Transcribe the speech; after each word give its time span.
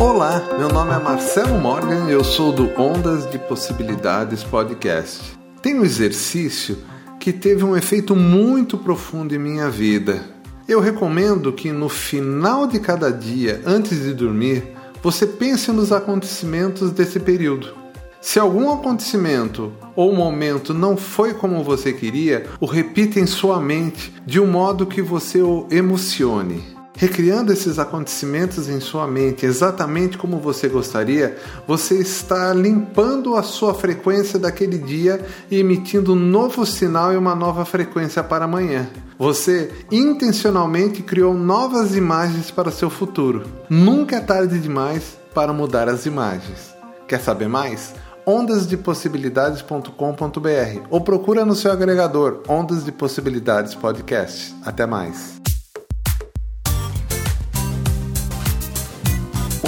Olá, 0.00 0.50
meu 0.56 0.68
nome 0.68 0.92
é 0.92 0.98
Marcelo 1.00 1.58
Morgan 1.58 2.08
e 2.08 2.12
eu 2.12 2.22
sou 2.22 2.52
do 2.52 2.70
Ondas 2.80 3.28
de 3.32 3.36
Possibilidades 3.36 4.44
Podcast. 4.44 5.36
Tem 5.60 5.76
um 5.76 5.84
exercício 5.84 6.78
que 7.18 7.32
teve 7.32 7.64
um 7.64 7.76
efeito 7.76 8.14
muito 8.14 8.78
profundo 8.78 9.34
em 9.34 9.40
minha 9.40 9.68
vida. 9.68 10.24
Eu 10.68 10.78
recomendo 10.78 11.52
que 11.52 11.72
no 11.72 11.88
final 11.88 12.68
de 12.68 12.78
cada 12.78 13.10
dia, 13.10 13.60
antes 13.66 14.04
de 14.04 14.14
dormir, 14.14 14.62
você 15.02 15.26
pense 15.26 15.72
nos 15.72 15.90
acontecimentos 15.90 16.92
desse 16.92 17.18
período. 17.18 17.74
Se 18.20 18.38
algum 18.38 18.72
acontecimento 18.72 19.72
ou 19.96 20.14
momento 20.14 20.72
não 20.72 20.96
foi 20.96 21.34
como 21.34 21.64
você 21.64 21.92
queria, 21.92 22.46
o 22.60 22.66
repita 22.66 23.18
em 23.18 23.26
sua 23.26 23.60
mente 23.60 24.14
de 24.24 24.38
um 24.38 24.46
modo 24.46 24.86
que 24.86 25.02
você 25.02 25.42
o 25.42 25.66
emocione. 25.72 26.77
Recriando 26.98 27.50
esses 27.52 27.78
acontecimentos 27.78 28.68
em 28.68 28.80
sua 28.80 29.06
mente 29.06 29.46
exatamente 29.46 30.18
como 30.18 30.38
você 30.38 30.68
gostaria, 30.68 31.38
você 31.64 31.94
está 31.94 32.52
limpando 32.52 33.36
a 33.36 33.42
sua 33.44 33.72
frequência 33.72 34.36
daquele 34.36 34.78
dia 34.78 35.24
e 35.48 35.60
emitindo 35.60 36.12
um 36.12 36.16
novo 36.16 36.66
sinal 36.66 37.12
e 37.12 37.16
uma 37.16 37.36
nova 37.36 37.64
frequência 37.64 38.24
para 38.24 38.46
amanhã. 38.46 38.88
Você 39.16 39.70
intencionalmente 39.92 41.00
criou 41.00 41.34
novas 41.34 41.94
imagens 41.94 42.50
para 42.50 42.72
seu 42.72 42.90
futuro. 42.90 43.44
Nunca 43.70 44.16
é 44.16 44.20
tarde 44.20 44.58
demais 44.58 45.16
para 45.32 45.52
mudar 45.52 45.88
as 45.88 46.04
imagens. 46.04 46.74
Quer 47.06 47.20
saber 47.20 47.48
mais? 47.48 47.94
ondasdepossibilidades.com.br 48.26 50.80
ou 50.90 51.00
procura 51.00 51.44
no 51.46 51.54
seu 51.54 51.70
agregador 51.70 52.42
Ondas 52.48 52.84
de 52.84 52.90
Possibilidades 52.90 53.76
Podcast. 53.76 54.52
Até 54.66 54.84
mais. 54.84 55.38